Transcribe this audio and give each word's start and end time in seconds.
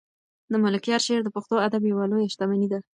د 0.51 0.53
ملکیار 0.63 1.01
شعر 1.07 1.21
د 1.23 1.29
پښتو 1.35 1.55
ادب 1.67 1.81
یوه 1.91 2.05
لویه 2.11 2.31
شتمني 2.33 2.67
ده. 2.71 2.79